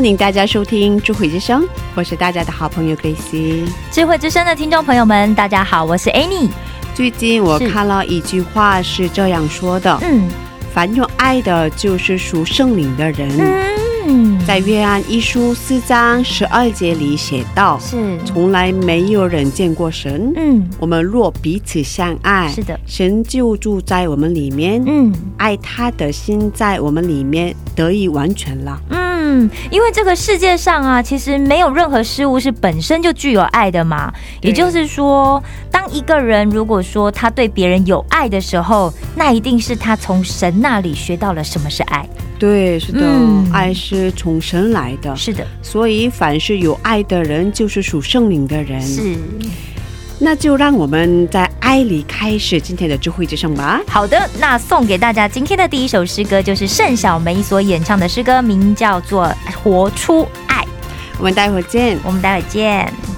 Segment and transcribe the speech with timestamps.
[0.00, 1.60] 欢迎大家收听《智慧之声》，
[1.94, 3.68] 我是大家的好朋友 Grace。
[3.90, 6.48] 智慧之声的听众朋友们，大家好，我是 Annie。
[6.94, 10.26] 最近我看了一句话是这样说的：嗯
[10.72, 13.28] 凡有爱的，就是属圣灵的人。
[14.06, 20.32] 嗯，在约翰一书四章十二节里写道：是从来没有人见过神。
[20.34, 28.80] 嗯我们若彼此相爱，是的神就住在我们里面，嗯爱他的心在我们里面得以完全了。
[28.88, 28.98] 嗯，
[29.70, 34.12] 因为这个世界上啊，其实没有任何事物是本身就具有爱的嘛。
[34.40, 42.08] 也就是说，当一个人如果说他对别人有爱的时候，那一定是他从神那里学到了什么是爱。
[42.38, 48.80] 对，是的，嗯爱是从神来的，是的，所以凡是有爱的人，就是属圣灵的人。
[48.80, 49.14] 是
[50.22, 51.50] 那就让我们在
[52.08, 53.80] 开始今天的智慧之声吧。
[53.86, 54.28] 好的。
[54.38, 59.26] 那送给大家今天的第一首诗歌，就是盛小梅所演唱的诗歌，名叫做
[59.62, 60.62] 《活出爱》。
[61.18, 61.98] 我们待会儿见。
[62.02, 63.09] 我们待会见。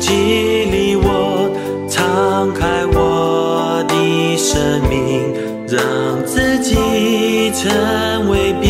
[0.00, 1.50] 激励我，
[1.88, 5.34] 敞开我的生命，
[5.68, 8.68] 让自己成为别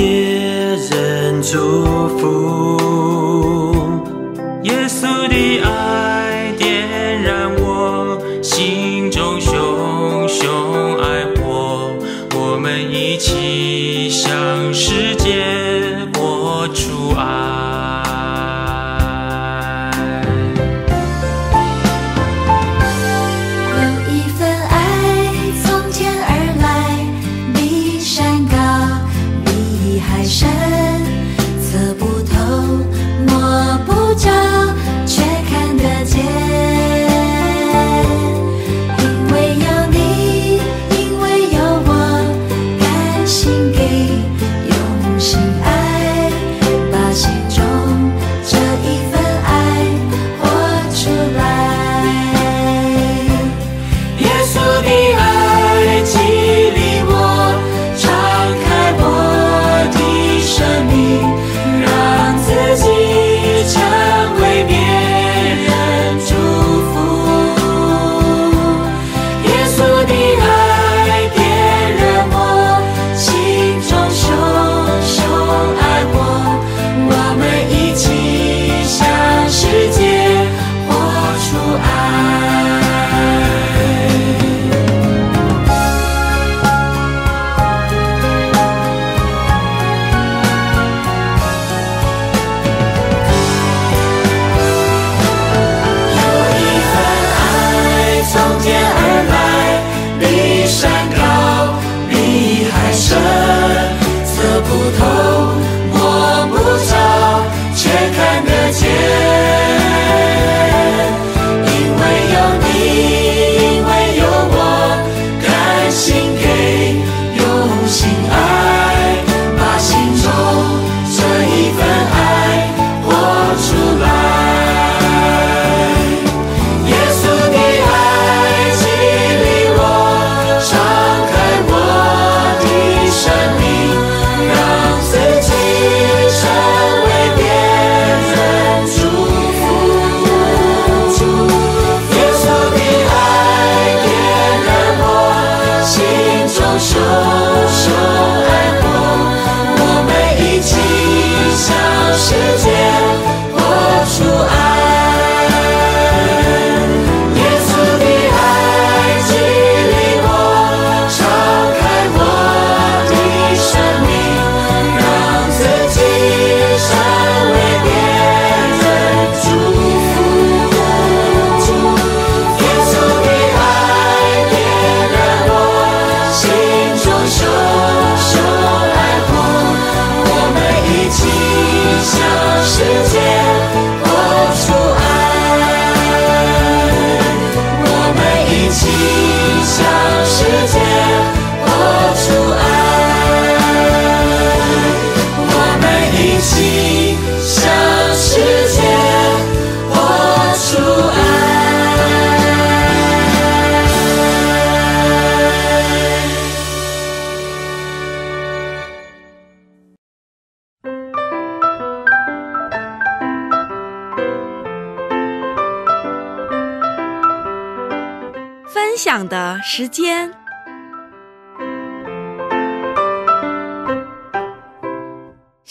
[0.90, 2.57] 人祝福。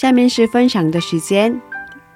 [0.08, 1.60] 下面是分享的时间，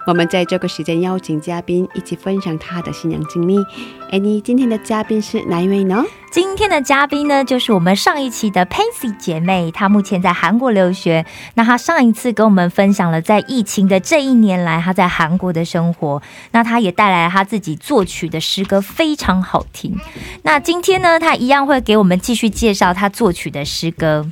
[0.08, 3.58] 我们在这个时间邀请嘉宾一起分享他的信仰经历。
[4.12, 6.02] 哎，你今天的嘉宾是哪一位呢？
[6.32, 11.26] 今天的嘉宾呢，就是我们上一期的 Pansy 姐妹，她目前在韩国留学。
[11.56, 16.22] 那她上一次跟我们分享了在疫情的这一年来，她在韩国的生活。
[16.54, 19.98] 那她也带来了她自己作曲的诗歌，非常好听。
[20.44, 24.32] 那今天呢，她一样会给我们继续介绍她作曲的诗歌。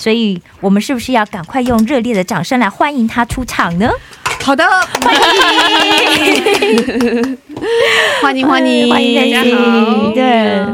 [0.00, 3.90] 所以，我们是不是要赶快用热烈的掌声来欢迎他出场呢？
[4.42, 4.64] 好的，
[8.22, 10.10] 欢迎，欢迎，欢迎，欢迎大家好。
[10.12, 10.64] 对，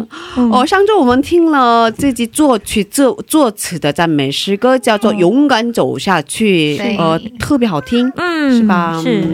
[0.53, 9.03] 哦，上周我们听了自己作曲作作词的赞美诗歌，叫做《勇敢走下去》，呃，特别好听，嗯，是吧？
[9.03, 9.25] 是。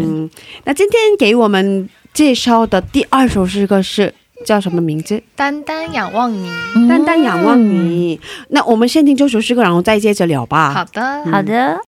[0.64, 5.22] 那今天给我们介绍的第二首诗歌是叫什么名字？
[5.34, 6.50] 丹丹仰望你，
[6.88, 8.20] 丹丹仰望你。
[8.48, 10.72] 那我们先听这首诗歌，然后再接着聊吧。
[10.72, 11.91] 好的，好的。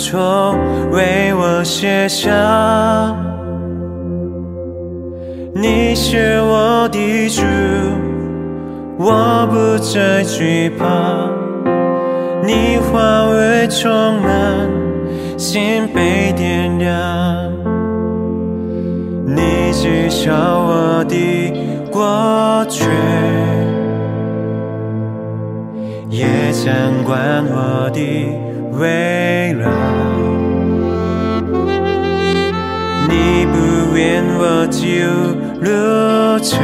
[0.00, 0.54] 担忧愁
[0.92, 2.30] 为我写下。
[5.54, 7.42] 你是我的主，
[8.98, 11.28] 我不再惧怕。
[12.42, 13.90] 你化为充
[14.22, 14.68] 满，
[15.36, 17.52] 心被点亮。
[19.26, 21.52] 你知晓我的
[21.92, 22.88] 过去，
[26.08, 26.72] 也掌
[27.04, 28.00] 管我的
[28.78, 29.49] 未来。
[34.00, 34.80] 不愿我就
[35.60, 35.68] 如
[36.40, 36.56] 此，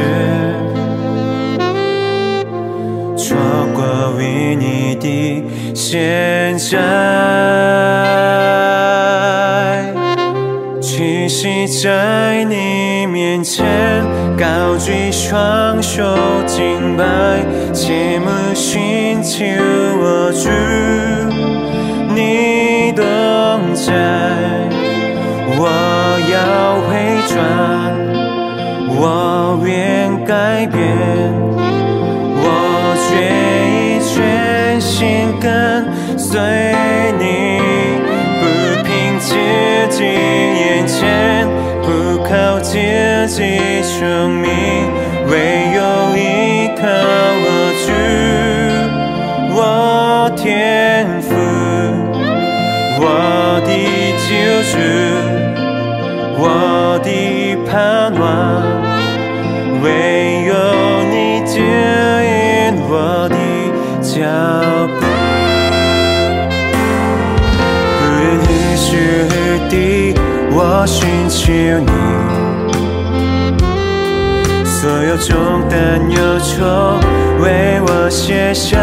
[3.14, 3.36] 错
[3.74, 3.84] 过
[4.18, 6.72] 与你的现在。
[10.80, 13.66] 栖息在你面前，
[14.38, 16.16] 高举双手
[16.46, 17.04] 敬拜，
[17.74, 19.44] 切莫寻求
[20.00, 20.48] 我主，
[22.14, 23.92] 你同在。
[25.58, 25.64] 我
[27.26, 27.92] 转，
[28.88, 30.78] 我愿改变，
[32.38, 32.44] 我
[33.12, 33.14] 愿
[33.74, 35.44] 意全心跟
[36.16, 36.40] 随
[37.18, 37.58] 你，
[38.40, 38.42] 不
[38.84, 39.34] 凭自
[39.90, 41.46] 己眼前，
[41.82, 41.86] 不
[42.22, 42.78] 靠自
[43.28, 44.48] 己生命，
[45.28, 45.34] 唯
[45.74, 45.80] 有
[46.16, 46.86] 依靠
[47.42, 47.46] 我
[47.84, 47.88] 主，
[49.54, 51.34] 我天赋，
[53.00, 53.04] 我
[53.66, 53.68] 的
[54.22, 54.28] 救
[54.72, 54.74] 主。
[56.38, 58.22] 我的盼望，
[59.82, 60.52] 唯有
[61.10, 62.30] 你指引
[62.88, 63.36] 我的
[64.02, 64.12] 脚
[65.00, 65.00] 步。
[67.98, 68.44] 不允
[68.76, 68.86] 许
[69.70, 69.74] 的，
[70.52, 70.96] 我寻
[71.28, 71.42] 求
[71.80, 71.90] 你，
[74.64, 75.74] 所有重担
[76.10, 76.54] 忧愁
[77.42, 78.76] 为我卸下。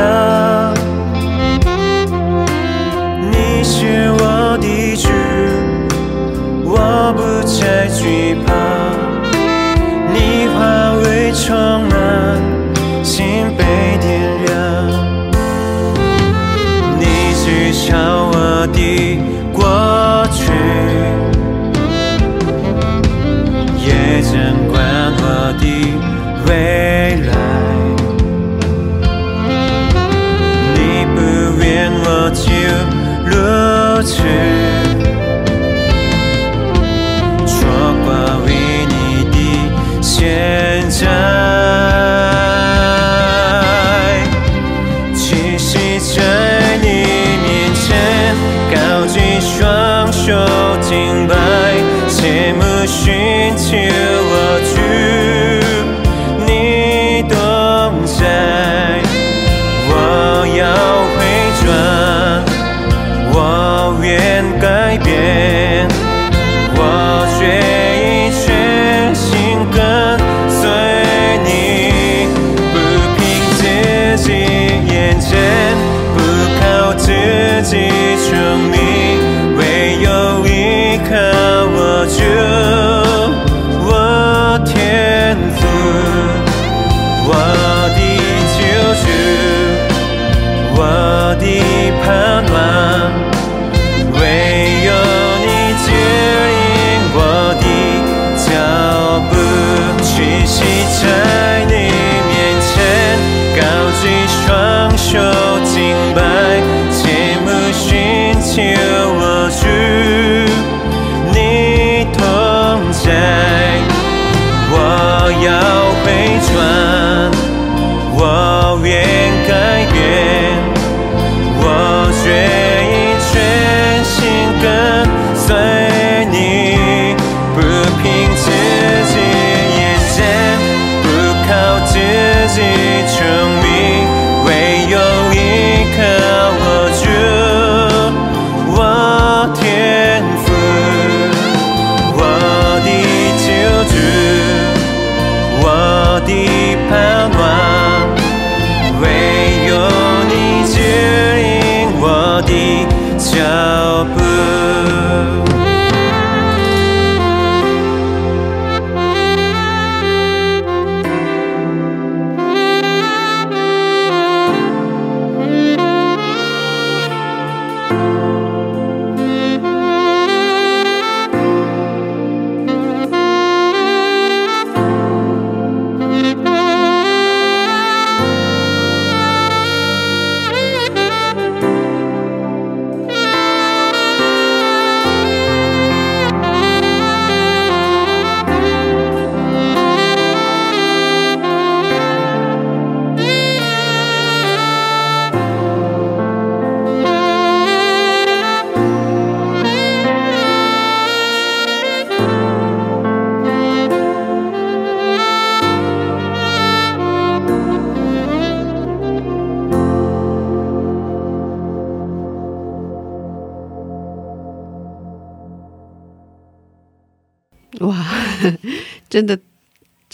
[7.45, 8.53] 再惧怕，
[10.13, 10.55] 你话
[11.03, 11.53] 语充
[11.89, 11.93] 满，
[13.03, 13.61] 心被
[13.99, 14.07] 点
[14.45, 14.47] 亮。
[16.97, 17.03] 你
[17.35, 17.97] 知晓
[18.31, 18.77] 我的
[19.51, 19.61] 过
[20.31, 20.41] 去，
[23.85, 23.87] 也
[24.21, 24.31] 掌
[24.71, 24.73] 管
[25.17, 25.23] 我
[25.59, 25.63] 的
[26.47, 26.51] 未
[27.27, 27.31] 来。
[30.75, 30.77] 你
[31.13, 31.17] 不
[31.61, 31.61] 愿
[32.05, 32.41] 我就
[33.27, 33.31] 如
[34.03, 34.62] 此。
[53.73, 54.12] 寻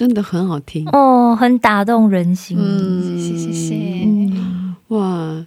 [0.10, 0.88] 真的很好听。
[0.92, 2.58] 哦，很打动人心。
[2.60, 4.08] 嗯，谢谢谢
[4.88, 5.46] 哇，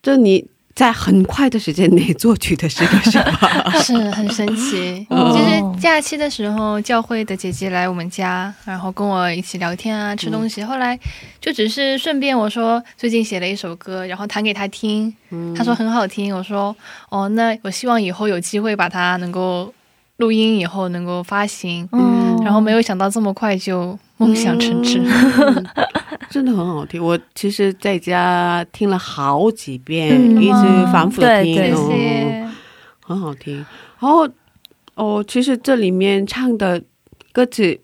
[0.00, 0.46] 就你
[0.76, 3.68] 在很快的时间内作曲的诗歌是吧？
[3.82, 5.04] 是很神奇。
[5.10, 5.38] 哦就
[5.74, 10.62] 是假期的时候，教会的姐姐来我们家，然后跟我一起聊天啊，吃东西。
[10.62, 10.96] 后来
[11.40, 15.12] 就只是顺便我说最近写了一首歌，然后弹给她听，
[15.56, 16.32] 她说很好听。
[16.32, 16.74] 我说
[17.10, 19.74] 哦，那我希望以后有机会把它能够
[20.18, 21.88] 录音，以后能够发行。
[21.90, 25.04] 嗯然后没有想到这么快就梦想成真。
[25.06, 25.66] 嗯
[26.30, 27.02] 真的很好听。
[27.04, 32.50] 我其实在家听了好几遍，嗯一直反复的听，对对哦。
[33.04, 33.56] 很好听。
[34.00, 34.26] 然后
[34.94, 36.82] 哦，其实这里面唱的
[37.32, 37.78] 歌词，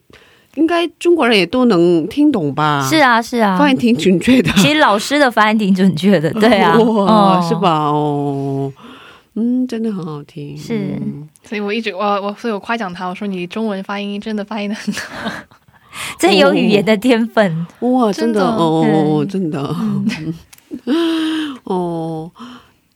[0.54, 2.86] 应该中国人也都能听懂吧？
[2.88, 4.50] 是啊是啊，发音挺准确的。
[4.52, 7.54] 其实老师的发音挺准确的，对啊，哦是？
[7.56, 7.88] 吧？
[7.90, 8.72] 哦，
[9.34, 10.56] 嗯，真的很好听。
[10.56, 15.30] 是嗯所以我一直我我所以我夸奖他，我说你中文发音真的发音的很好。
[16.18, 19.76] 真有语言的天分，哇，真的哦，对真的，
[21.64, 22.30] 哦。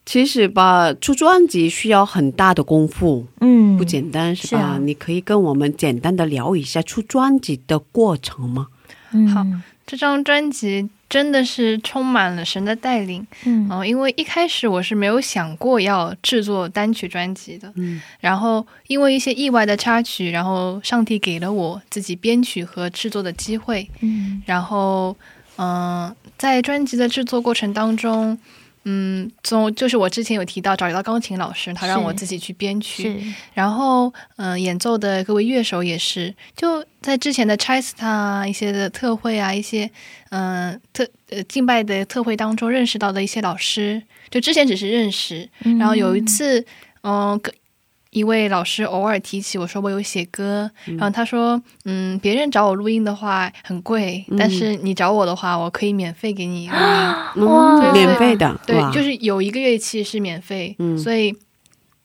[0.04, 4.58] 其实吧，出专辑需要很大的功夫，嗯，不简单是吧？
[4.58, 8.68] 是啊你可以跟我们简单的聊一下出专辑的过程吗？
[9.12, 9.44] 嗯好，
[9.86, 13.26] 这张专辑真的是充满了神的带领。
[13.44, 25.16] 嗯呃，因为一开始我是没有想过要制作单曲专辑的，嗯然后因为一些意外的插曲，然后上帝给了我自己编曲和制作的机会，嗯然后
[25.56, 28.38] 嗯、在专辑的制作过程当中。
[28.84, 33.20] 嗯，从就是我之前有提到找到钢琴老师，他让我自己去编曲，
[33.52, 39.90] 然后，嗯、演奏的各位乐手也是，就在之前的 Chesta 啊，一些的特会啊，一些
[40.30, 46.64] 嗯、特呃敬拜的特会当中认识到的一些老师，就之前只是认识，然后有一次，
[47.02, 47.52] 嗯、跟
[48.10, 57.46] 一位老师偶尔提起我说我有写歌，然后他说，嗯，别人找我录音的话很贵，但是你找我的话，我可以免费给你录音。
[57.46, 60.96] 哇 嗯，免费的，对，就是有一个乐器是免费，嗯。
[60.96, 61.34] 所以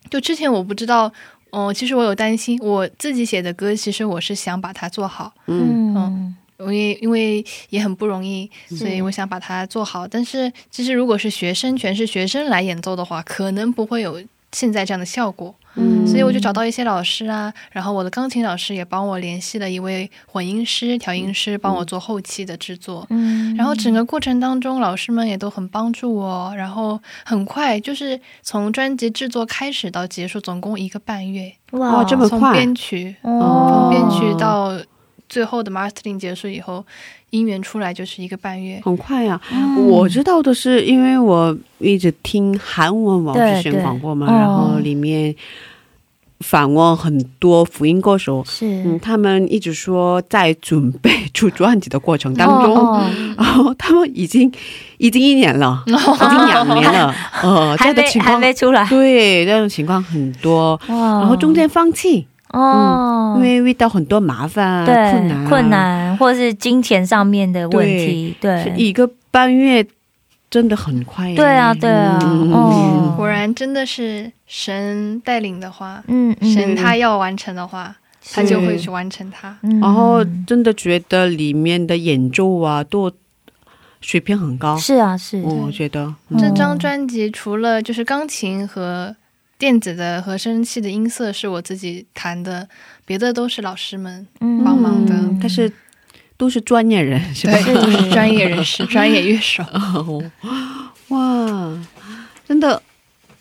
[0.09, 1.11] 就之前我不知道，
[1.51, 5.93] 哦、其实我有担心，我自己写的歌，其实我是想把它做好，嗯。
[5.95, 6.35] 嗯。
[6.59, 10.07] 因为因为也很不容易，所以我想把它做好。
[10.07, 14.21] 但是其实如果是学生，全是学生来演奏的话，可能不会有
[14.53, 15.53] 现在这样的效果。
[15.75, 23.05] 嗯所以我就找到一些老师啊，然后我的钢琴老师也帮我联系了一位混音师、调音师，帮我做后期的制作。
[23.09, 34.71] 嗯然后整个过程当中，老师们也都很帮助我，然后很快就是从专辑制作开始到结束，总共一个半月，哇这么从快编曲，哦从编曲到
[35.27, 36.85] 最后的 mastering 结束以后，
[37.31, 38.79] 音源出来就是一个半月。
[38.83, 45.33] 很快呀、嗯我知道的是，因为我一直听韩文王志贤广播嘛，然后里面
[46.43, 48.65] 访问很多福音歌手，是。
[48.65, 53.01] 嗯，他们一直说在准备出专辑的过程当中，哦
[53.37, 54.51] 然后他们已经
[54.97, 60.95] 已经一年了， 已经两年了，呃，这样的情况，没出来，对，这种情况很多，哇。
[61.21, 69.85] 然后中间放弃，哦，因为遇到很多麻烦、啊、对困难、困，难或是金钱上面的问题，对是一个半月，
[70.53, 71.35] 真的很快呀。
[71.35, 73.13] 对啊对啊嗯哦。
[73.17, 77.95] 果然真的是神带领的话，嗯嗯神他要完成的话，
[78.31, 79.57] 他就会去完成它。
[79.63, 79.79] 嗯。
[79.79, 83.11] 然后真的觉得里面的演奏啊，都
[83.99, 84.77] 水平很高。
[84.77, 86.37] 是啊是，我觉得，嗯。
[86.37, 89.15] 这张专辑除了就是钢琴和
[89.57, 92.69] 电子的和声器的音色是我自己弹的，
[93.05, 94.27] 别的都是老师们。
[94.41, 94.63] 嗯。
[94.63, 95.15] 帮忙的。
[95.41, 95.71] 但是
[96.37, 97.53] 都是专业人，是吧？
[97.63, 99.63] 对，都是专业人士、 专业乐手。
[99.73, 100.23] 哦，
[101.09, 101.87] 哇，
[102.47, 102.81] 真的，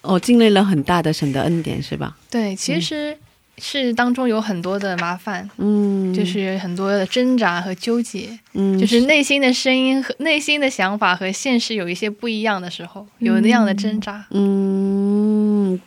[0.02, 2.16] 哦，经历了很大的神的恩典，是吧？
[2.30, 3.16] 对，其实
[3.58, 14.24] 是当中有很多的麻烦，嗯，就是很多的挣扎和纠结，嗯，就是内心的声音和内心的想法和现实有一些不一样的时候，有那样的挣扎。
[14.30, 15.80] 嗯，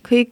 [0.00, 0.28] 可以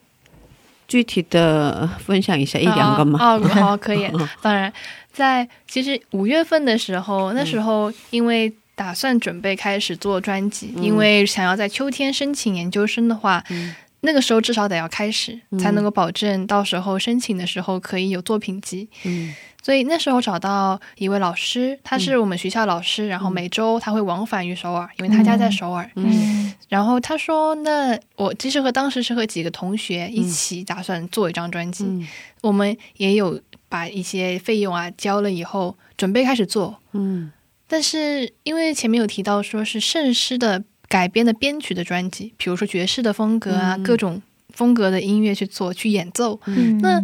[0.88, 3.18] 具体的分享一下一两个吗？
[3.20, 4.10] 哦，哦好，可以。
[4.42, 4.72] 当然，
[5.12, 10.82] 在其实五月份的时候，那时候因为打算准备开始做专辑，嗯。
[10.82, 13.74] 因为想要在秋天申请研究生的话，嗯。
[14.02, 18.88] 那个时候至少得要开始，才能够保证到时候申请的时候可以有作品集。
[19.04, 19.34] 嗯。
[19.62, 25.90] 所以那时候找到一位老师，他是我们学校老师，然后每周他会往返于首尔，因为他家在首尔。
[25.96, 26.50] 嗯。
[26.70, 32.08] 然后他说：“那我其实和当时是和几个同学一起打算做一张专辑，嗯。
[32.40, 33.38] 我们也有
[33.70, 36.78] 把一些费用啊交了以后，准备开始做。
[36.92, 37.32] 嗯
[37.66, 44.20] 但是因为前面有提到说是圣诗的改编的编曲的专辑，比如说爵士的风格啊，嗯各种
[44.52, 47.00] 风格的音乐去做去演奏，嗯那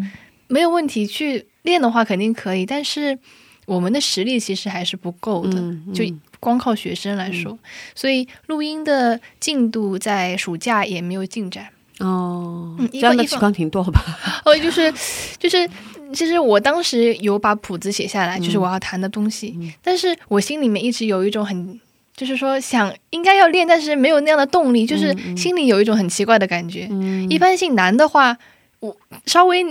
[0.48, 3.16] 没有问题，去练的话肯定可以，但是
[3.64, 5.56] 我们的实力其实还是不够的，
[5.94, 6.04] 就
[6.40, 7.56] 光靠学生来说，
[7.94, 11.68] 所以录音的进度在暑假也没有进展。
[12.00, 14.04] 哦嗯，这样的情况挺多吧？
[14.44, 14.92] 哦，就是
[15.38, 15.66] 就是，
[16.12, 21.80] 其实我当时有把谱子写下来，就是我要弹的东西，但是我心里面一直有一种很。
[22.16, 26.88] 就是说，想应该要练，但是没有那样的动力，就是心里有一种很奇怪的感觉。
[26.90, 28.34] 嗯一般性难的话，
[28.80, 29.62] 我稍微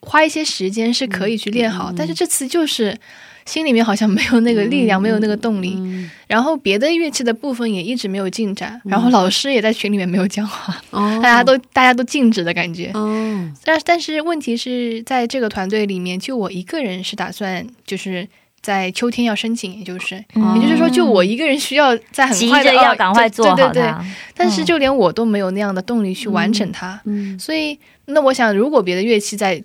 [0.00, 2.98] 花一些时间是可以去练好，但是这次就是
[3.46, 5.74] 心里面好像没有那个力量，没有那个动力。
[5.78, 12.90] 嗯然后别的乐器的部分也一直没有进展，然后老师也在群里面没有讲话，哦，大家都大家都静止的感觉。
[12.94, 18.28] 哦，但但是问题是在这个团队里面，就我一个人是打算就是。
[18.64, 23.92] 在秋天要申请也就是，嗯也就是说，就我一个人需要在很快的要赶快做好对对对。
[24.34, 29.62] 但是就连我都没有那样的动力去完成它，嗯所以那我想，如果别的乐器在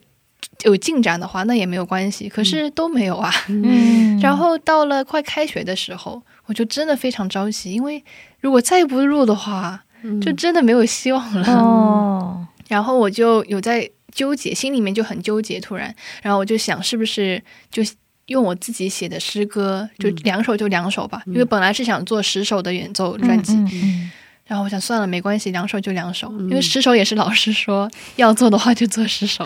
[0.63, 2.27] 有进展的话，那也没有关系。
[2.27, 3.31] 可是都没有啊。
[3.47, 8.03] 嗯，然后到了快开学的时候，我就真的非常着急，因为
[8.41, 9.83] 如果再不入的话，
[10.21, 11.47] 就真的没有希望了。
[11.53, 15.59] 哦， 然后我就有在纠结，心里面就很纠结。
[15.59, 17.41] 突然，然后我就想，是不是
[17.71, 17.81] 就
[18.27, 23.55] 用我自己写的诗歌，就两首就两首吧，因为本来是想做十首的演奏专辑。
[23.55, 24.11] 嗯嗯
[24.49, 29.45] 然后我想算了，没关系，两首就两首，因为十首也是老师说要做的话就做十首。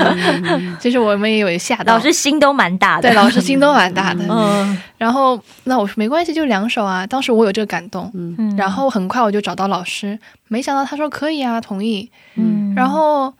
[0.78, 3.08] 其实我们也有吓到，老师心都蛮大的。
[3.08, 4.26] 对老师心都蛮大的。
[4.28, 7.06] 嗯然后那我说没关系，就两首啊。
[7.06, 10.18] 当时我有这个感动，嗯然后很快我就找到老师，
[10.48, 12.10] 没想到他说可以啊，同意。
[12.34, 13.32] 嗯然后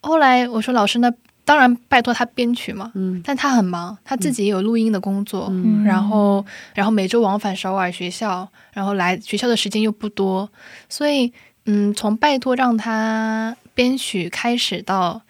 [0.00, 1.12] 后来我说老师，那
[1.48, 3.20] 当然拜托他编曲嘛，嗯。
[3.24, 5.82] 但他很忙，他自己也有录音的工作，嗯。
[5.82, 10.48] 然后然后每周往返首尔学校，然后来学校的时间又不多，
[10.88, 11.32] 所以
[11.64, 15.20] 嗯，从拜托让他编曲开始到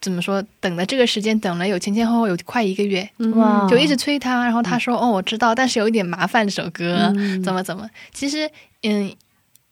[0.00, 3.66] 怎么说，等的这个时间等了有前前后后有快一个月，哇。
[3.68, 7.42] 就一直催他，然后他说、哦我知道，但是有一点麻烦这首歌，嗯。
[7.42, 8.50] 怎么怎么，其实
[8.82, 9.14] 嗯。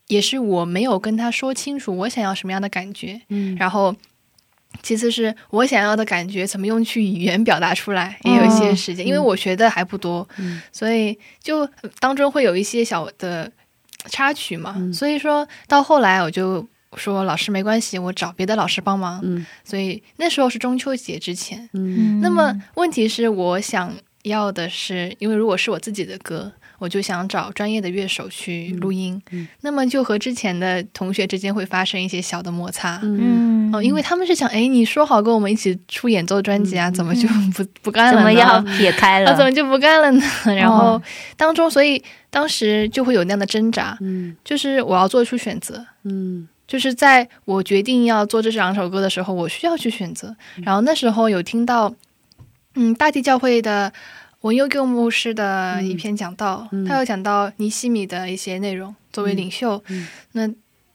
[0.09, 3.57] 也是我没有跟他说清楚我想要什么样的感觉，嗯。
[3.59, 3.93] 然后
[4.83, 13.51] 其次是我想要的感觉怎么用去语言表达出来，也有一些时间，因为我学的还不多，嗯所以就当中会有一些小的
[14.11, 14.77] 插曲嘛。
[14.93, 19.21] 所以说到后来我就说老师没关系，我找别的老师帮忙。
[19.25, 21.69] 嗯所以那时候是中秋节之前。
[21.73, 26.53] 嗯那么问题是我想要的是，因为如果是我自己的歌。
[26.79, 29.21] 我就想找专业的乐手去录音，
[29.63, 33.71] 那么就和之前的同学之间会发生一些小的摩擦，嗯。
[33.73, 38.19] 哦，因为他们是想，哎，你说好跟我们一起出演奏专辑啊，怎么就不不干了呢？
[38.19, 39.37] 怎么要撇开啊，了？
[39.37, 40.23] 怎么就不干了呢？
[40.55, 41.03] 然后哦
[41.37, 44.37] 当中，所以当时就会有那样的挣扎，嗯。
[44.45, 46.49] 就是我要做出选择，嗯。
[46.69, 50.35] 就是在我决定要做这两首歌的时候，我需要去选择。
[50.65, 51.95] 然后那时候有听到，
[52.75, 53.93] 嗯，大地教会的
[54.43, 59.83] 文佑给牧师的一篇讲道，他有讲到尼西米的一些内容，作为领袖，
[60.33, 60.49] 那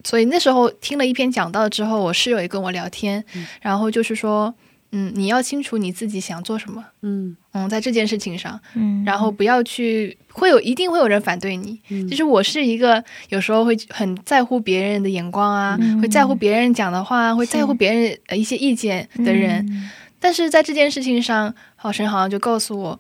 [0.03, 3.23] 所以那时候听了一篇讲道之后，我室友也跟我聊天，
[3.61, 4.53] 然后就是说，
[4.91, 7.35] 嗯，你要清楚你自己想做什么，嗯。
[7.53, 9.03] 嗯，在这件事情上，嗯。
[9.05, 11.77] 然后不要去，会有一定会有人反对你。
[12.09, 19.91] 就是我是一个有时候会很在乎别人的眼光啊，会在乎别人讲的话，会在乎别人呃一些意见的人。
[20.17, 22.99] 但是在这件事情上，好神好像就告诉我，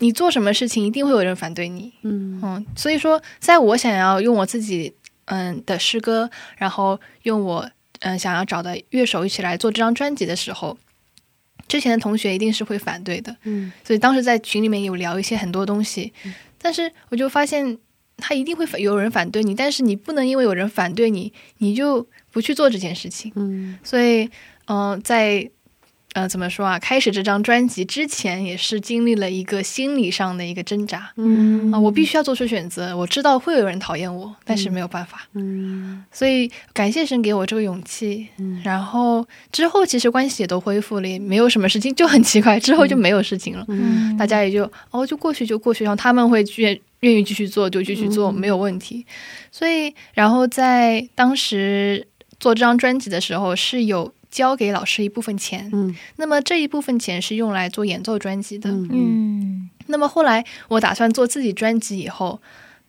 [0.00, 1.92] 你做什么事情一定会有人反对你。
[2.02, 4.92] 嗯嗯，所以说，在我想要用我自己
[5.26, 10.76] 嗯的诗歌，然后用我嗯想要找的乐手一起来做这张专辑的时候，
[11.68, 13.36] 之前的同学一定是会反对的。
[13.44, 16.12] 嗯所以当时在群里面有聊一些很多东西，
[16.58, 17.78] 但是我就发现
[18.16, 23.30] 他一定会有人反对你，但是你不能因为有人反对你，你就不去做这件事情。
[23.36, 24.28] 嗯所以，
[24.66, 25.50] 嗯、在
[26.14, 31.10] 呃怎么说啊，开始这张专辑之前，也是经历了一个心理上的一个挣扎。
[31.16, 32.96] 嗯啊、我必须要做出选择。
[32.96, 35.26] 我知道会有人讨厌我，但是没有办法。
[35.34, 38.26] 嗯所以感谢神给我这个勇气。
[38.64, 43.64] 然后之后其实关系也都恢复了，也没有什么事情，就很奇怪，之后就没有事情了。
[43.68, 49.06] 嗯大家也就哦，就过去就过去，然后他们会愿愿意继续做就继续做，没有问题。
[49.52, 52.06] 所以，然后在当时
[52.38, 58.70] 做这张专辑的时候，是有交给老师一部分钱，嗯那么这一部分钱是用来做演奏专辑的。
[58.70, 62.40] 嗯嗯那么后来我打算做自己专辑以后。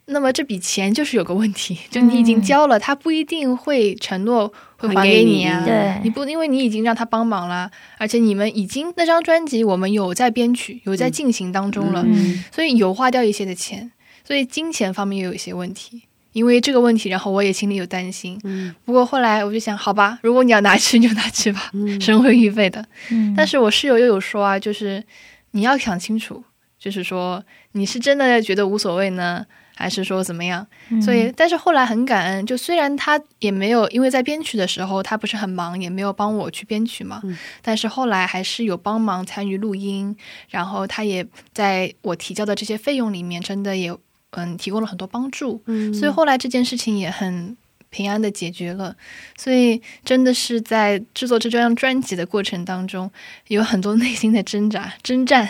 [0.05, 5.61] 那么这笔钱就是有个问题， 就你已经交了，他不一定会承诺会还给你啊。
[5.61, 13.91] 还对你不因为你已经让他帮忙了，而且你们已经那张专辑我们有在编曲，有在进行当中了，嗯所以有花掉一些的钱，
[14.27, 16.01] 所以金钱方面也有一些问题。
[16.33, 18.39] 因为这个问题，然后我也心里有担心。
[18.43, 22.85] 嗯不过后来我就想，好吧，如果你要拿去就拿去吧， 神会预备的。
[23.09, 25.03] 嗯但是我室友又有说啊，就是
[25.51, 26.43] 你要想清楚，
[26.79, 30.65] 就是说你是真的觉得无所谓呢，还是说怎么样？
[30.89, 40.15] 嗯所以，但是后来很感恩，就虽然他也没有，因为在编曲的时候他不是很忙，也没有帮我去编曲嘛，嗯但是后来还是有帮忙参与录音，
[40.49, 43.93] 然后他也在我提交的这些费用里面，真的也
[44.31, 45.93] 嗯提供了很多帮助，嗯。
[45.93, 47.55] 所以后来这件事情也很。
[47.93, 48.95] 平安的解决了，
[49.35, 53.11] 所以真的是在制作这张专辑的过程当中，
[53.49, 55.49] 有很多内心的挣扎、征战，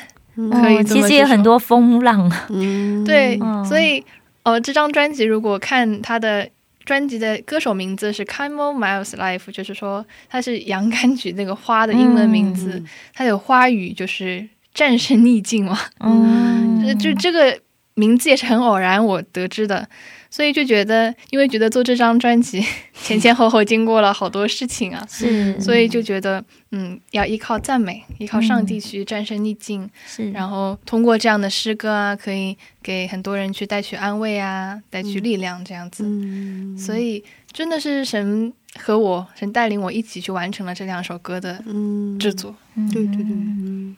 [0.51, 3.03] 可以其实也很多风浪，嗯。
[3.05, 3.63] 对，嗯。
[3.63, 4.03] 所以
[4.41, 6.49] 呃，这张专辑如果看它的
[6.83, 12.85] 专辑的歌手名字是 Camel Miles Life，就是说它是洋甘菊那个花的英文名字，嗯。
[13.13, 17.55] 它有花语就是战胜逆境嘛，嗯， 就就这个
[17.95, 19.87] 名字也是很偶然我得知的。
[20.33, 22.63] 所以就觉得，因为觉得做这张专辑
[23.03, 36.05] 前前后后经过了好多事情啊， 是，所以就觉得，嗯，要依靠赞美，依靠上帝去战胜逆境，是，然后通过这样的诗歌啊，可以给很多人去带去安慰啊，带去力量这样子。
[36.07, 42.55] 嗯所以真的是神和我，神带领我一起去完成了这两首歌的嗯制作。
[42.93, 43.97] 对对对，嗯，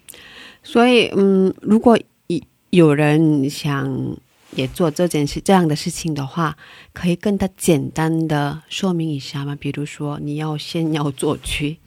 [0.63, 1.95] 所以嗯，如果
[2.73, 4.17] 有有人想
[4.55, 6.57] 也做这件事这样的事情的话，
[6.91, 9.55] 可以跟他简单的说明一下吗？
[9.59, 11.77] 比如说，你要先要作曲、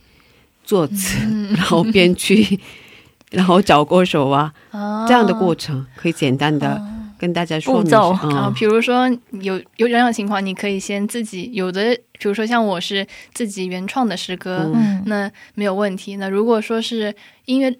[0.65, 1.19] 作词，
[1.55, 2.61] 然后编曲，
[3.33, 6.81] 然后找歌手啊，啊这样的过程，可以简单的
[7.19, 8.29] 跟大家说步骤下。
[8.29, 9.09] 啊，嗯比如说
[9.41, 16.17] 有有两种情况，你可以先自己有的，比如说像我是自己原创的诗歌，嗯那没有问题。
[16.17, 17.15] 那如果说是
[17.47, 17.77] 音乐，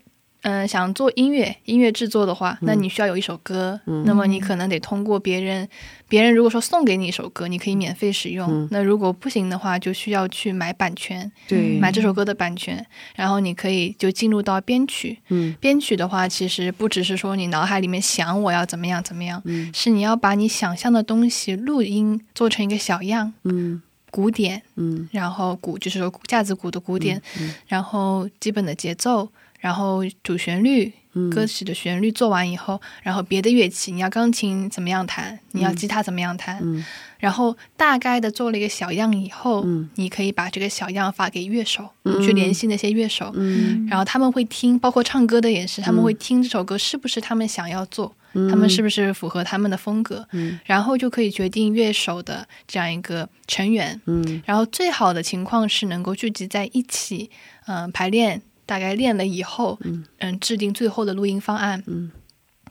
[0.47, 5.69] 嗯、想做音乐音乐制作的话，那你需要有一首歌，那么你可能得通过别人，
[6.09, 8.49] 别人如果说送给你一首歌，你可以免费使用。
[8.49, 8.69] 嗯。
[8.71, 15.19] 那如果不行的话，就需要去买版权，对，买这首歌的版权，然后你可以就进入到编曲。
[15.31, 15.53] 嗯。
[15.59, 19.69] 编曲的话，其实不只是说你脑海里面想我要怎么样怎么样，嗯。
[19.75, 23.83] 是你要把你想象的东西录音做成一个小样，嗯。
[24.13, 25.09] 鼓点，嗯。
[25.11, 27.53] 然后鼓就是说架子鼓的鼓点，嗯。
[27.67, 29.29] 然后基本的节奏，
[29.67, 30.93] 然后主旋律。
[31.15, 31.31] 嗯。
[31.31, 36.85] 歌曲的旋律做完以后，然后别的乐器，你要钢琴怎么样弹，你要吉他怎么样弹，嗯。
[37.19, 39.89] 然后大概的做了一个小样以后，嗯。
[39.95, 42.23] 你可以把这个小样发给乐手，嗯。
[42.23, 43.87] 去联系那些乐手，嗯。
[43.89, 50.61] 然后他们会听，包括唱歌的也是，他们会听这首歌是不是他们想要做，嗯，他们是不是符合他们的风格，嗯。
[50.67, 53.99] 然后就可以决定乐手的这样一个成员。
[54.05, 54.43] 嗯。
[54.45, 57.31] 然后最好的情况是能够聚集在一起，
[57.67, 59.79] 嗯、排练，大概练了以后，
[60.21, 61.83] 嗯制定最后的录音方案。
[61.87, 62.11] 嗯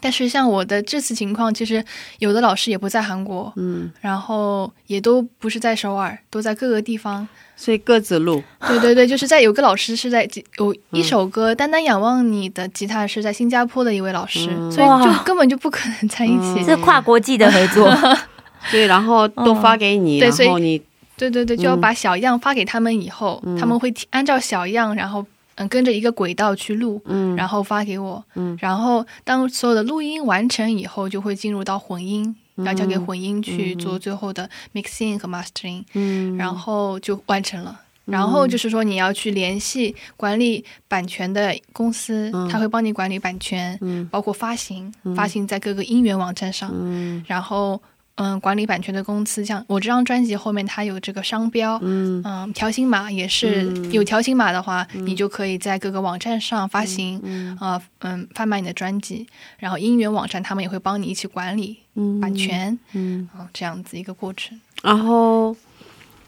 [0.01, 1.83] 但是像我的这次情况，其实
[2.19, 7.27] 有的老师也不在韩国，嗯，然后也都不是在首尔，都在各个地方。
[7.55, 8.43] 所以各自录。
[8.67, 16.59] 对对对，就是在有个老师是在有一首歌《单单仰望你》的吉他是在新加坡的一位老师，嗯所以就根本就不可能在一起。
[16.59, 17.91] 嗯是跨国际的合作，
[18.69, 20.79] 对，然后都发给你，对所以然后你
[21.17, 27.35] 对对对，就要把小样发给他们以后，嗯他们会按照小样，然后嗯跟着一个轨道去录，嗯。
[27.35, 28.57] 然后发给我，嗯。
[28.61, 37.81] 然后当所有的录音完成以后，就会进入到混音，要交给混音去做最后的 mixing 和 mastering，、嗯，然后就完成了。
[38.05, 42.47] 然后就是说，你要去联系管理版权的公司，嗯。
[42.47, 44.07] 他会帮你管理版权，嗯。
[44.09, 46.71] 包括发行，发行在各个音源网站上。
[46.71, 47.23] 嗯。
[47.27, 47.81] 然后，
[48.15, 59.27] 嗯，管理版权的公司，像我这张专辑后面它有这个商标，嗯嗯，条形码也是、嗯有条形码的话，你就可以在各个网站上发行，嗯啊、嗯，贩卖你的专辑。
[59.57, 64.59] 然后音源网站他们也会帮你一起管理嗯版，权，嗯，啊、这样子一个过程。
[64.81, 65.55] 然后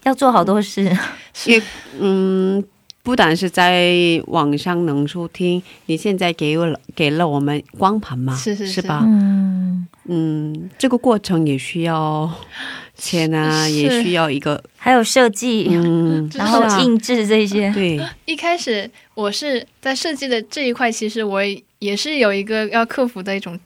[0.03, 0.83] 要做好多事，
[1.45, 1.61] 也
[1.99, 2.61] 嗯，
[3.07, 9.01] 不但是在网上能收听，你现在给了给了我们光盘嘛，是是是吧？
[9.05, 12.29] 嗯，嗯，这个过程也需要
[12.97, 16.81] 钱啊，也需要一个还有设计，嗯，然后是啊。
[16.81, 21.39] 印制这些，对，一开始我是在设计的这一块，其实我
[21.79, 23.57] 也是有一个要克服的一种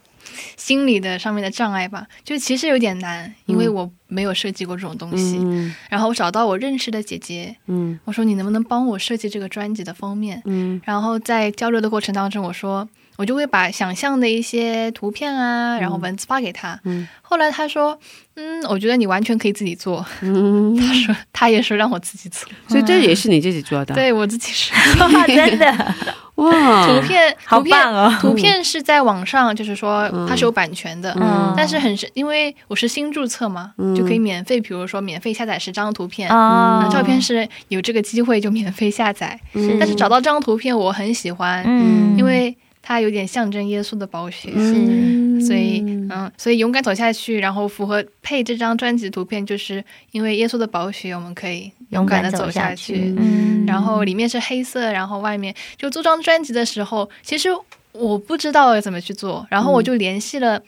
[0.58, 5.38] 心理的上面的障碍吧，就其实有点难，因为我没有设计过这种东西。
[5.40, 5.74] 嗯。
[5.90, 8.00] 然后我找到我认识的姐姐，嗯。
[8.06, 10.42] 我说你能不能帮我设计这个专辑的封面？
[10.46, 10.82] 嗯。
[10.86, 12.88] 然后在交流的过程当中，我说
[13.22, 16.80] 我就会把想象的一些图片啊，然后文字发给他。
[16.86, 17.08] 嗯。
[17.22, 17.96] 后来他说，
[18.36, 20.04] 嗯，我觉得你完全可以自己做。
[20.22, 24.74] 嗯，他说他也说让我自己做，所以这也是你自己做的，，对我自己是。
[25.00, 25.96] 哇， 真的？
[26.42, 30.26] 哇，图片好图片棒哦，图片是在网上，就是说嗯。
[30.28, 31.54] 它是有版权的，嗯。
[31.56, 33.96] 但是很是因为我是新注册嘛，嗯。
[33.96, 36.28] 就可以免费，比如说免费下载十张图片。
[36.28, 36.90] 啊。
[36.92, 39.78] 照片是有这个机会就免费下载，嗯。
[39.80, 45.41] 但是找到这张图片我很喜欢，嗯，因为它有点象征耶稣的宝血，嗯。
[45.41, 53.15] 所以嗯，所以勇敢走下去，然后符合配这张专辑的图片，就是因为耶稣的宝血，我们可以勇敢的走走下去。
[53.17, 53.65] 嗯。
[53.65, 57.50] 然后里面是黑色，然后外面就做张专辑的时候，其实
[57.91, 60.62] 我不知道怎么去做，然后我就联系了。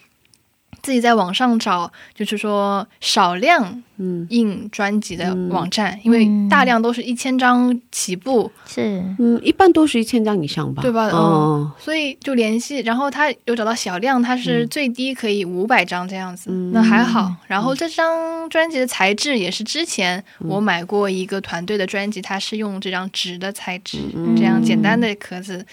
[0.83, 4.27] 自己在网上找，就是说少量嗯。
[4.29, 9.01] 印专辑的网站，因为大量都是一千张起步，是。
[9.17, 11.07] 嗯，一般都是一千张以上吧，对吧？
[11.07, 11.71] 哦。
[11.77, 16.71] 嗯，，所以就联系，然后他有找到小量，他是最低可以五百张这样子，嗯。
[16.73, 17.33] 那还好。
[17.47, 20.49] 然后这张专辑的材质也是之前嗯。
[20.49, 24.35] 我买过一个团队的专辑，它是用这张纸的材质，嗯。
[24.35, 25.65] 这样简单的壳子。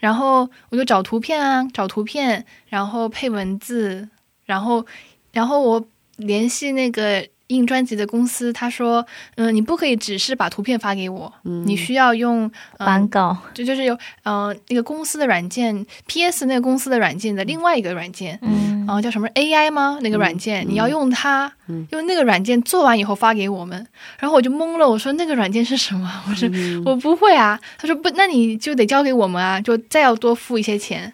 [0.00, 4.08] 然后我就找图片啊，找图片，然后配文字，
[4.48, 4.84] 然后
[5.30, 9.06] 然后我联系那个印专辑的公司，他说，
[9.36, 11.32] 嗯、你不可以只是把图片发给我，
[11.64, 19.98] 你需要用、呃版稿，这就是有呃那个公司的软件，PS 那个公司的软件的另外一个软件，嗯然后叫什么 AI 吗？
[20.00, 21.52] 那个软件、你要用它，
[21.90, 23.86] 用那个软件做完以后发给我们。
[24.18, 26.10] 然后我就懵了，我说那个软件是什么？
[26.26, 26.48] 我说、
[26.86, 27.60] 我不会啊。
[27.76, 31.12] 他说不，那你就得交给我们啊，就再要多付一些钱。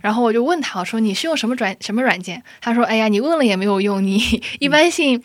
[0.00, 2.40] 然后我就问他，我说你是用什么软什么软件？
[2.60, 4.20] 他说哎呀，你问了也没有用，你
[4.60, 5.20] 一般性。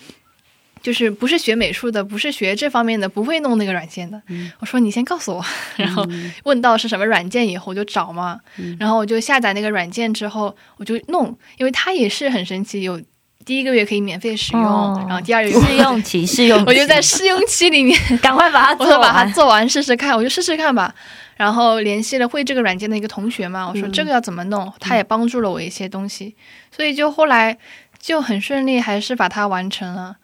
[0.82, 4.22] 就是不是学美术的，不是学这方面的，不会弄那个软件的。
[4.60, 5.46] 我说你先告诉我，
[5.78, 6.06] 然后
[6.44, 8.40] 问到是什么软件以后我就找嘛，
[8.80, 13.00] 然后我就下载那个软件之后我就弄，因为它也是很神奇，有
[13.46, 15.06] 第一个月可以免费使用，哦。
[15.08, 19.34] 然后第二个月试用期，试用期， 我就在试用期里面，赶快把它做我说把它完。
[19.34, 20.94] 做完试试看，我就试试看吧。
[21.38, 23.92] 然后联系了会这个软件的一个同学嘛，我说嗯。
[23.92, 26.36] 这个要怎么弄，他也帮助了我一些东西，
[26.76, 27.58] 所以就后来
[28.00, 30.18] 就很顺利，还是把它完成了。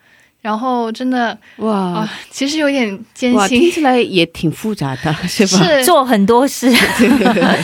[0.47, 1.75] 然后真的哇。
[1.75, 5.61] 啊，其实有点艰辛，听，起来也挺复杂的， 是吧？
[5.65, 5.83] 是。
[5.83, 6.71] 做很多事，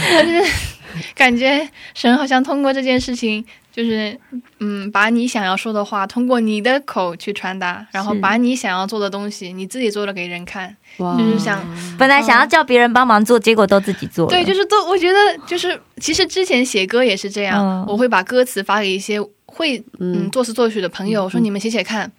[1.16, 4.20] 感觉神好像通过这件事情，就是
[4.60, 11.18] 嗯，把你想要说的话通过你的口去传达，然后把你想要做的东西，你自己做了给人看，哇。
[11.18, 11.66] 就是想
[11.98, 14.28] 本来想要叫别人帮忙做，结果都自己做。
[14.28, 15.18] 对，就是都，我觉得
[15.48, 17.86] 就是，其实之前写歌也是这样，嗯。
[17.88, 20.26] 我会把歌词发给一些会嗯。
[20.26, 22.12] 嗯作词作曲的朋友，我说你们写写看，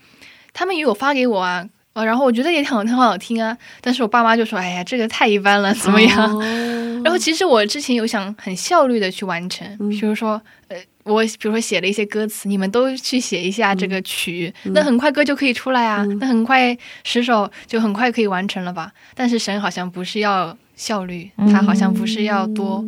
[0.54, 1.68] 他们也有发给我啊。
[1.92, 3.56] 呃，然后我觉得也挺好，很好听啊。
[3.80, 6.42] 但是我爸妈就说：“哎呀，这个太一般了，怎么样？”哦
[7.04, 18.90] 然后其实我之前有想很效率的去完成，比如说，呃，我比如说写了一些歌词，你们都去写一下这个曲，那很快歌就可以出来啊，那很快十首就很快可以完成了吧？
[19.14, 22.82] 但是神好像不是要效率，他好像不是要多，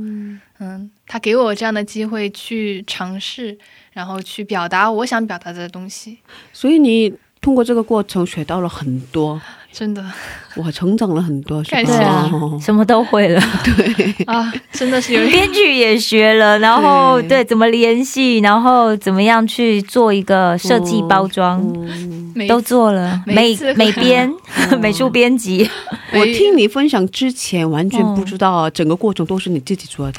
[0.59, 3.57] 嗯，他给我这样的机会去尝试，
[3.93, 6.19] 然后去表达我想表达的东西，
[6.55, 7.13] 所以你
[7.47, 9.41] 通过这个过程学到了很多，
[9.73, 10.05] 真的。
[10.57, 11.77] 我成长了很多，是吧？
[11.77, 12.29] 感谢对啊。
[12.33, 14.25] 哦，什么都会了，对。
[14.25, 17.29] 啊，真的是有 编剧也学了，然后对。
[17.29, 21.63] 对怎么联系，然后怎么样去做一个设计包装，
[22.49, 23.23] 都做了。
[23.27, 24.29] 美美编、
[24.83, 25.71] 美术编辑，
[26.19, 30.19] 我听你分享之前完全不嗯知道整个过程都是你自己做的。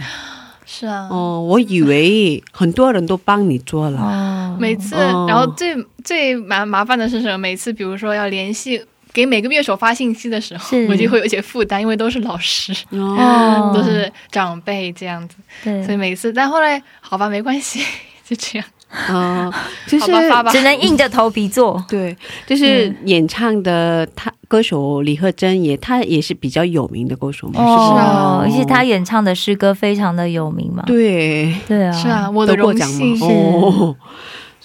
[0.66, 5.26] 是啊，哦，我以为很多人都帮你做了，哦每次，哦。
[5.28, 7.38] 然后最最麻麻烦的是什么？
[7.38, 8.82] 每次比如说要联系
[9.14, 13.72] 给每个乐手发信息的时候，我就会有一些负担，因为都是老师，哦。
[13.76, 15.36] 都是长辈这样子，
[15.84, 17.82] 所以，每次，但后来好吧，没关系，
[18.28, 18.68] 就这样，
[19.08, 19.52] 啊，
[19.88, 20.52] 其 实好吧，吧。
[20.52, 20.62] 只。
[20.62, 21.84] 能硬着头皮做。
[21.90, 22.16] 对，
[22.46, 28.02] 就是嗯演唱的他歌手李赫珍也，他也是比较有名的歌手嘛，是哦是？
[28.02, 30.84] 啊而且他演唱的诗歌非常的有名嘛。
[30.86, 33.96] 对，对啊，是啊，我的荣得过奖幸嘛，，哦，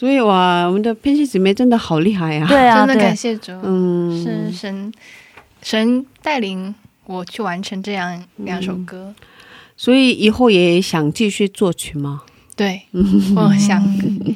[0.03, 4.93] 所以哇，我们的偏西姊妹真的好厉害呀、对啊，真的感谢主，嗯，是神
[5.63, 6.75] 神带领
[7.07, 9.15] 我去完成这样两首歌。
[9.77, 12.23] 所以以后也想继续作曲吗？
[12.57, 12.83] 对，
[13.37, 13.81] 我想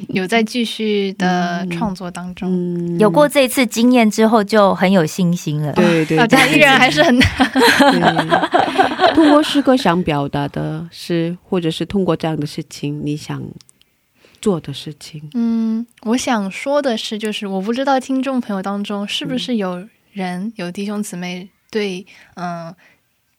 [0.07, 2.49] 有在继续的创作当中。
[2.49, 5.71] 嗯，有过这一次经验之后，就很有信心了。
[5.71, 7.29] 啊，对对对，但依然还是很难。
[9.13, 13.43] 通过诗歌想表达的是，或者是通过这样的事情你想
[14.41, 22.73] 做的事情，嗯，我想说的是，就是我不知道听众朋友当中是不是有人、有弟兄姊妹对嗯、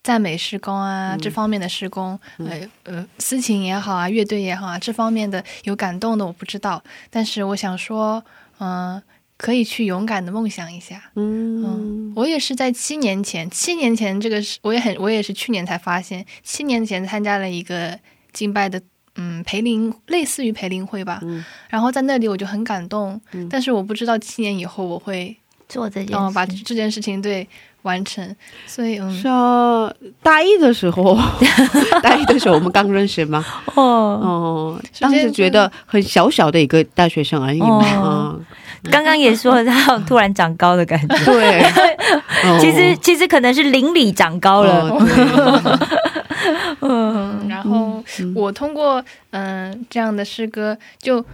[0.02, 8.24] 赞美施工啊、这方面的施工，呃呃私情也好啊，乐队也好啊，这方面的有感动的我不知道，但是我想说，
[8.58, 9.02] 嗯、
[9.36, 11.10] 可以去勇敢的梦想一下。
[11.14, 17.98] 嗯我也是在七年前，七年前这个是我也很我也是去年才发现，七年前参加了一个
[18.32, 18.82] 敬拜的
[19.18, 21.18] 嗯培林，类似于培林会吧。
[21.22, 21.44] 嗯。
[21.68, 25.36] 然后在那里我就很感动，但是我不知道七年以后我会
[25.68, 27.46] 做这件嗯、事，把这件事情对
[27.82, 28.34] 完成，
[28.66, 29.20] 所以嗯。
[29.20, 29.92] 是啊，
[30.22, 31.18] 大一的时候，
[32.02, 33.44] 大一的时候我们刚认识嘛，
[33.76, 38.40] 哦，哦，当时觉得很小小的一个大学生而已嘛，哦。
[38.92, 41.16] 刚刚也说他有突然长高的感觉。
[41.16, 41.62] 嗯，对，
[42.48, 42.58] 哦。
[42.60, 44.88] 其实其实可能是邻里长高了，
[46.80, 48.02] 嗯，然后
[48.34, 51.24] 我通过嗯、这样的诗歌，就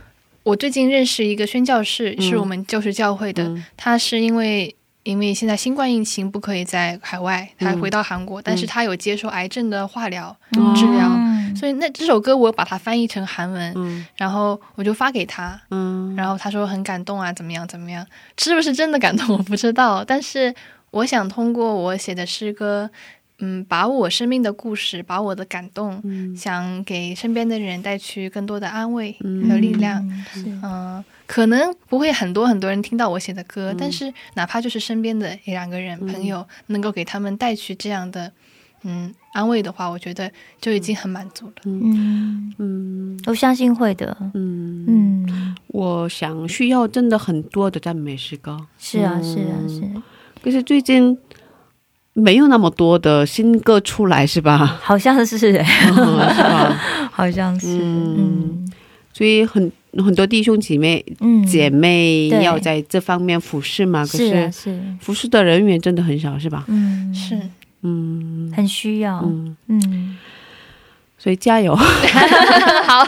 [0.42, 3.64] 我最近认识一个宣教士，是我们就是教会的，嗯。
[3.76, 4.74] 他是因为。
[5.04, 10.34] 因为现在新冠疫情不可以在海外，他回到韩国，但是他有接受癌症的化疗、
[10.74, 14.06] 治疗，嗯所以那这首歌我把它翻译成韩文，嗯。
[14.16, 16.16] 然后我就发给他，嗯。
[16.16, 18.06] 然后他说很感动啊，怎么样怎么样，
[18.38, 19.28] 是不是真的感动？
[19.36, 20.54] 我不知道，但是
[20.90, 22.88] 我想通过我写的诗歌，
[23.44, 26.34] 嗯，把我生命的故事，把我的感动，嗯。
[26.34, 29.48] 想给身边的人带去更多的安慰嗯。
[29.48, 30.02] 和力量。
[30.36, 33.76] 嗯可能不会很多很多人听到我写的歌，嗯。
[33.78, 38.30] 但是哪怕就是身边的一两个人、朋友，能够给他们带去这样的
[38.82, 40.30] 嗯安慰的话，我觉得
[40.60, 41.52] 就已经很满足了。
[41.64, 43.20] 嗯，嗯。
[43.26, 49.68] 我相信会的，嗯，嗯，我想需要真的很多的赞美诗歌，是啊是啊嗯。
[49.68, 50.02] 是，
[50.42, 51.16] 可是最近
[52.14, 54.78] 没有那么多的新歌出来，是吧？
[54.82, 56.80] 好像是 是吧？
[57.12, 58.66] 好像是，嗯。
[59.12, 66.64] 所以很很多弟兄姐妹嗯，姐妹要在这方面服侍嘛，可是啊是是，服侍的人员真的很少，是吧？
[66.66, 67.38] 嗯，是，
[67.82, 68.52] 嗯。
[68.56, 70.16] 很需要，嗯，嗯，
[71.16, 71.74] 所以加油。
[71.76, 73.06] 好，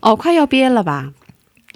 [0.00, 0.14] 哦！
[0.16, 1.10] 快要毕业了吧？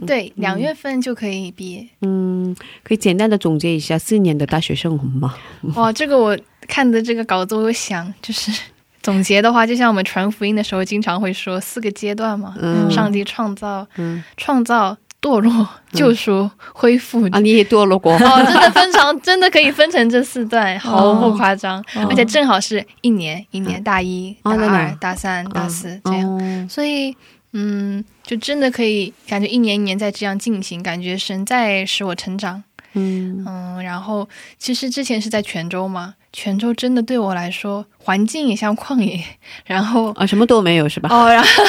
[0.07, 1.87] 对，两月份就可以毕业。
[2.03, 5.35] 嗯，可以简单的总结一下四年的大学生活吗？
[5.77, 6.37] 哇，这个我
[6.67, 8.51] 看的这个稿子，我有想，就是
[9.03, 12.91] 总结的话，就像我们传福音的时候经常会说四个阶段嘛，嗯。
[12.91, 14.23] 上帝创造、嗯。
[14.37, 17.25] 创造、堕落、救赎、恢复。
[17.31, 22.07] 啊，你也堕落过，哦，真的分成， 真的可以分成这四段，毫不夸张，哦。
[22.11, 27.17] 而且正好是一年，一年大一、大二、大三、大四这样，哦所以，
[27.53, 32.65] 嗯，就真的可以感觉一年一年在这样进行，感觉神在使我成长。
[32.95, 39.23] 嗯嗯，然后其实之前是在泉州嘛，泉州真的对我来说环境也像旷野，
[39.67, 41.09] 然后啊，什么都没有是吧？
[41.11, 41.65] 哦，然后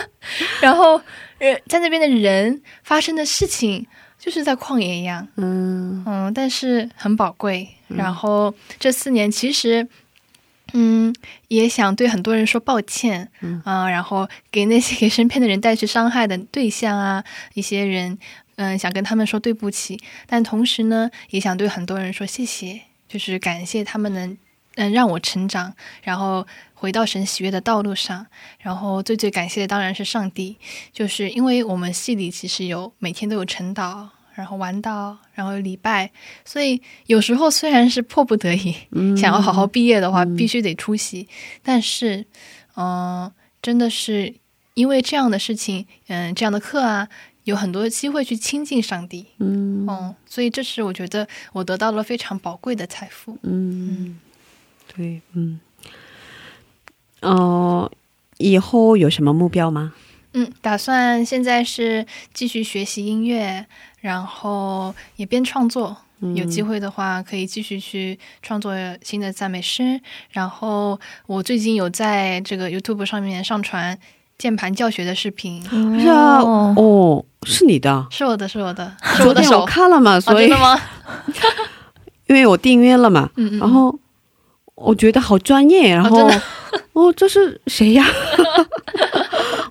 [0.60, 1.00] 然后
[1.38, 3.86] 呃，在那边的人发生的事情
[4.18, 7.68] 就是在旷野一样，嗯嗯，但是很宝贵。
[7.88, 9.86] 然后这四年其实。
[10.72, 11.14] 嗯，
[11.48, 18.18] 也想对很多人说抱歉，嗯、然后给那些给身边的人带去伤害的对象啊，一些人，
[18.56, 24.36] 嗯、想跟他们说对不起，但同时呢，也想对很多人说谢谢，就是感谢他们能，
[24.76, 28.26] 嗯、让我成长，然后回到神喜悦的道路上。
[28.58, 30.56] 然后最最感谢的当然是上帝，
[30.92, 36.10] 就是因为我们系里其实有每天都有晨祷，然后玩到，然后礼拜，
[36.44, 38.74] 所以有时候虽然是迫不得已，
[39.16, 41.28] 想要好好毕业的话，必须得出席，
[41.62, 42.24] 但是，
[42.76, 44.34] 嗯、真的是
[44.74, 47.08] 因为这样的事情，嗯、这样的课啊，
[47.44, 49.86] 有很多机会去亲近上帝，嗯。
[49.88, 53.36] 嗯，所以这是我觉得我得到了非常宝贵的财富。
[53.42, 54.18] 嗯，
[54.94, 55.58] 对，嗯，
[57.22, 57.90] 哦，
[58.38, 59.92] 以后有什么目标吗？
[60.32, 63.66] 嗯，打算现在是继续学习音乐，
[64.00, 65.96] 然后也边创作。
[66.34, 69.98] 有机会的话，可以继续去创作新的赞美诗。
[70.32, 73.98] 然后我最近有在这个 YouTube 上面上传
[74.36, 75.62] 键盘教学的视频，
[75.98, 79.64] 是啊，哦哦，是你的，是我的，是我的，是我的手昨天我。
[79.66, 80.52] 看了嘛，哦，所以？
[82.28, 83.98] 因为我订阅了嘛，嗯嗯，然后
[84.74, 86.42] 我觉得好专业，然后、真的
[86.92, 88.04] 哦，这是谁呀？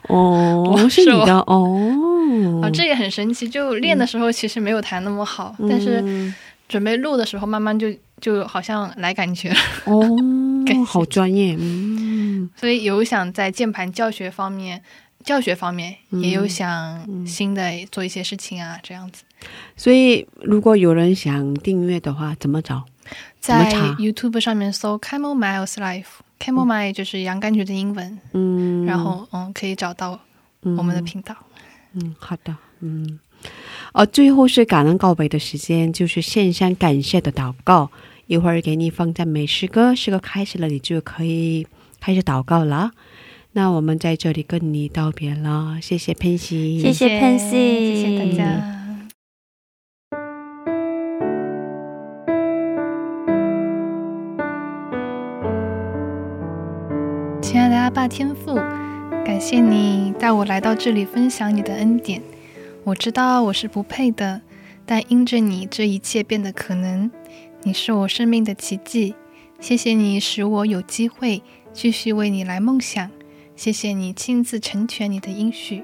[0.09, 3.47] 哦， 我是你的哦，啊，这也很神奇。
[3.47, 6.33] 就练的时候其实没有弹那么好，但是嗯
[6.67, 7.87] 准备录的时候，慢慢就
[8.19, 9.55] 就好像来感觉了。
[9.85, 10.05] 哦
[10.85, 14.81] 好专业，嗯所以有想在键盘教学方面，
[15.23, 19.23] 教学方面也有想新的做一些事情啊，这样子。
[19.75, 22.83] 所以如果有人想订阅的话，怎么找？
[23.39, 26.03] 在 YouTube 上面搜 Camel Miles Life，Camel
[26.39, 30.19] Mile 就是洋甘菊的英文，嗯，然后嗯可以找到
[30.61, 31.35] 我们的频道。
[31.93, 33.19] 嗯，好的，嗯，
[33.93, 37.89] 哦，最后是感恩告白的时间，就是献上感谢的祷告。
[38.27, 41.65] 一会儿给你放在美诗歌，诗歌开始了，你就可以
[41.99, 42.91] 开始祷告了。
[43.53, 48.78] 那我们在这里跟你道别了，谢谢佩西，谢谢 Pansy 谢谢大家。
[57.89, 58.53] 阿爸天父，
[59.25, 62.21] 感感谢你带我来到这里分享你的恩典。
[62.83, 64.41] 我知道我是不配的，
[64.85, 67.09] 但因着你，这一切变得可能。
[67.63, 69.15] 你是我生命的奇迹，
[69.61, 73.09] 谢谢你使我有机会继续为你来梦想。
[73.55, 75.83] 谢谢你亲自成全你的应许，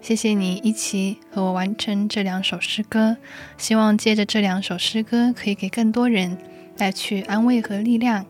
[0.00, 3.18] 谢谢你一起和我完成这两首诗歌。
[3.58, 6.38] 希望借着这两首诗歌，可以给更多人
[6.76, 8.24] 带去安慰和力量。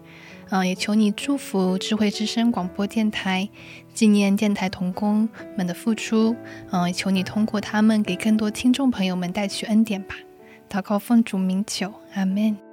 [0.55, 3.49] 嗯，也求你祝福智慧之声广播电台，
[3.93, 6.37] 纪念电台童工们的付出。
[6.71, 10.15] 嗯，也求你通过他们给更多听众朋友们带去恩典吧。
[10.71, 12.64] 祷告奉主名求，阿门。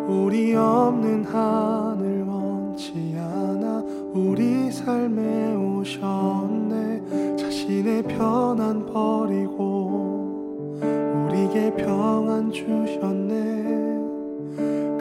[0.07, 3.83] 우리 없는 하늘 원치 않아
[4.13, 7.35] 우리 삶에 오셨네.
[7.37, 13.43] 자신의 편안 버리고 우리에게 평안 주셨네.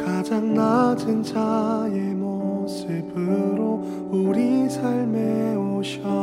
[0.05, 6.21] 가장 낮은 자의 모습으로 우리 삶에 오셨네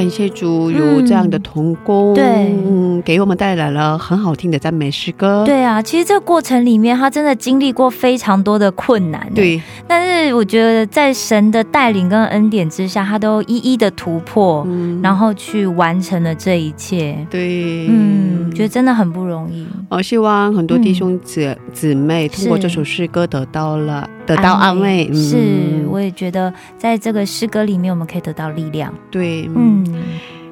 [0.00, 2.24] 感谢主有这样的童工，对
[2.66, 5.44] 嗯，给我们带来了很好听的赞美诗歌。
[5.44, 17.14] 对啊，其实这个过程里面，他真的经历过非常多的困难。，对但是我觉得在神的带领跟恩典之下，他都一一的突破，嗯然后去完成了这一切。
[17.28, 19.66] 对，嗯，觉得真的很不容易。
[19.90, 28.94] 我希望很多弟兄姊姊妹通过这首诗歌得到了得到安慰，嗯是，我也觉得在这个诗歌里面，我们可以得到力量。
[29.10, 30.02] 对，嗯，嗯，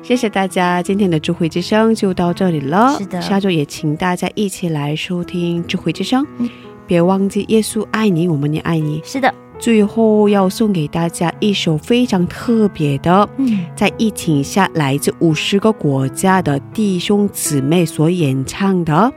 [0.02, 2.96] 谢谢大家，今天的智慧之声就到这里了。
[2.98, 6.50] 是的下周也请大家一起来收听智慧之声，嗯
[6.88, 9.00] 别忘记耶稣爱你，我们也爱你。
[9.04, 19.12] 是的，最后要送给大家一首非常特别的，嗯，在疫情下来自五十个国家的弟兄姊妹所演唱的、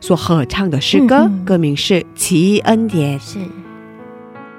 [0.00, 3.20] 所合唱的诗歌，嗯嗯歌名是《奇恩典》。
[3.22, 3.40] 是。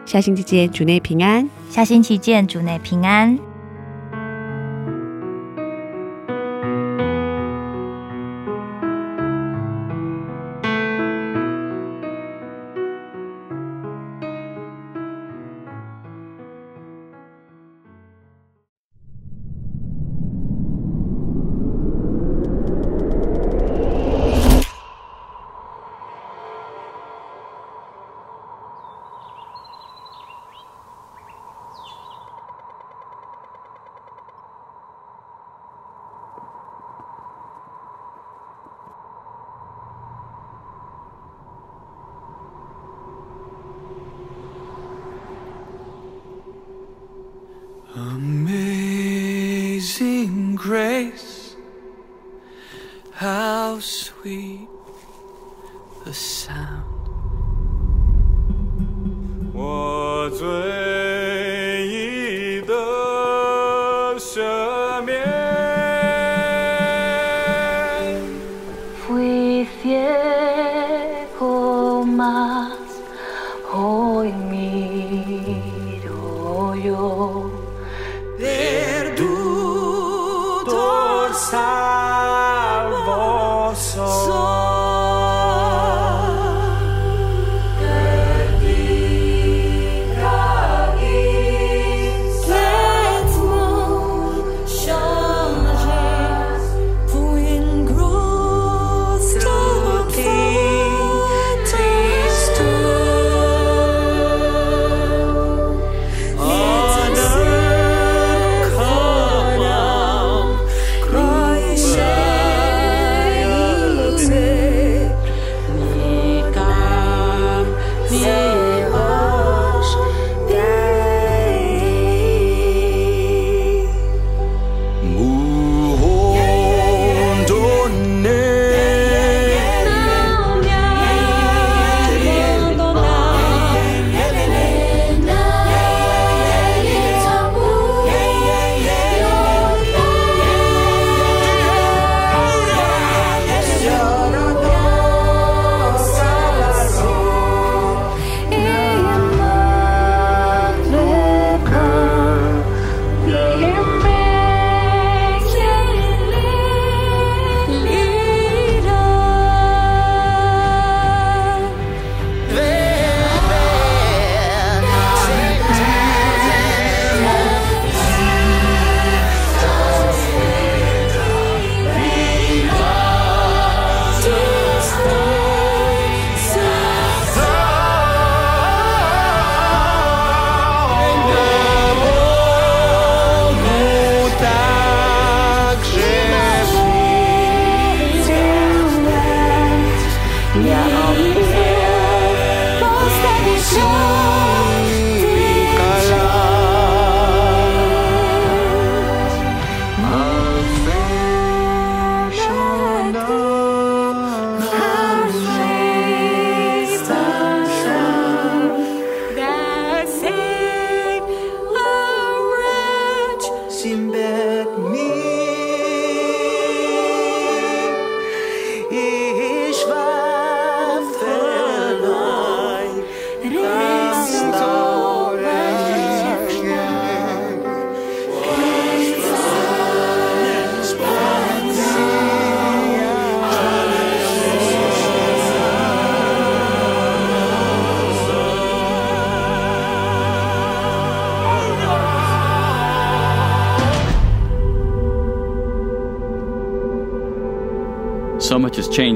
[0.08, 1.48] 下星期见，主内平安。
[1.70, 3.38] 下星期见，主内平安。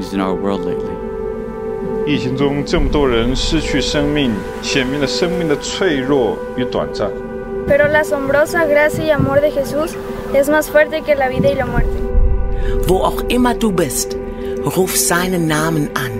[0.01, 0.95] changed in our world lately.
[2.05, 4.31] 疫情中这么多人失去生命，
[4.61, 7.11] 显明了生命的脆弱与短暂。
[7.67, 9.95] Pero la asombrosa gracia y amor de Jesús
[10.33, 11.89] es más fuerte que la vida y la muerte.
[12.87, 14.15] Wo auch immer du bist,
[14.63, 16.11] ruf seinen Namen an.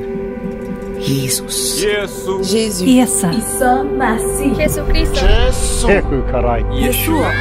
[0.99, 1.79] Jesus.
[1.79, 2.51] Jésus.
[4.57, 5.27] Jesucristo.
[6.73, 7.31] Yeshua.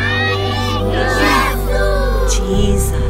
[2.29, 3.10] Jesus.